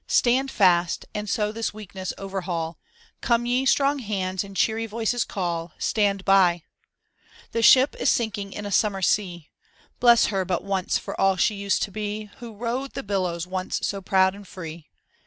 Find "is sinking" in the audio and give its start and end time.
7.99-8.51